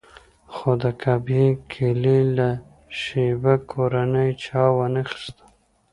[0.53, 2.49] خو د کعبې کیلي له
[3.01, 5.43] شیبه کورنۍ چا وانخیسته.